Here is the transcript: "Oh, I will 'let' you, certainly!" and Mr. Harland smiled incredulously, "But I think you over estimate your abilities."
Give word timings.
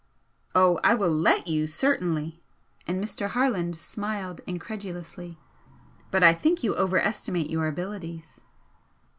"Oh, 0.55 0.79
I 0.83 0.95
will 0.95 1.11
'let' 1.11 1.45
you, 1.47 1.67
certainly!" 1.67 2.41
and 2.87 2.99
Mr. 3.03 3.27
Harland 3.29 3.75
smiled 3.75 4.41
incredulously, 4.47 5.37
"But 6.09 6.23
I 6.23 6.33
think 6.33 6.63
you 6.63 6.75
over 6.75 6.97
estimate 6.97 7.51
your 7.51 7.67
abilities." 7.67 8.41